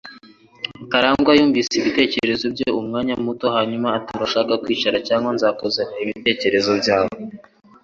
Karangwa 0.91 1.31
yamusigiye 1.39 1.79
ibitekerezo 1.81 2.45
bye 2.53 2.67
umwanya 2.79 3.13
muto, 3.25 3.45
hanyuma 3.55 3.87
ati: 3.97 4.09
"Urashaka 4.17 4.53
kwicara 4.63 4.97
cyangwa 5.07 5.29
nzakuzanira 5.35 6.09
ibiryo 6.13 6.71
byawe." 6.81 7.11